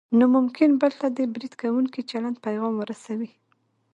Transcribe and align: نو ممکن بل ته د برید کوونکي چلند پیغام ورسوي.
نو 0.17 0.25
ممکن 0.35 0.69
بل 0.81 0.93
ته 1.01 1.07
د 1.17 1.19
برید 1.33 1.53
کوونکي 1.61 2.01
چلند 2.11 2.37
پیغام 2.45 2.73
ورسوي. 2.77 3.31